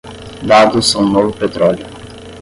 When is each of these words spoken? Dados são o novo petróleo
Dados 0.41 0.87
são 0.89 1.03
o 1.03 1.07
novo 1.07 1.31
petróleo 1.37 1.85